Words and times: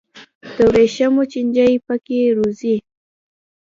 د 0.55 0.57
ورېښمو 0.69 1.23
چینجي 1.31 1.73
پکې 1.85 2.19
روزي. 2.37 2.75